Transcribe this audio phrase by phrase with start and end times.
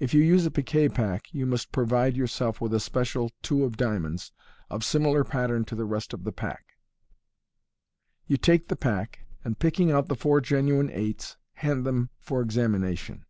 [0.00, 2.22] (If you use a piquet pack, you must provide Fig.
[2.28, 2.32] 36.
[2.36, 2.60] 72 MODERN MAGIC.
[2.60, 4.32] yourself with a special two of diamonds,
[4.70, 6.64] of similar pattern to the rest of the pack.)
[8.26, 13.24] You take the pack, and picking out the four genuine eights, hand them for examination.